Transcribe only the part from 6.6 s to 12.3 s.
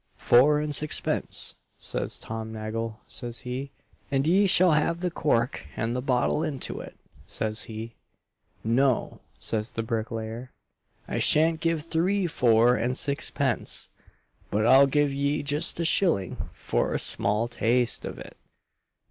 it,' says he. 'No,' says the bricklayer 'I sha'n't give thee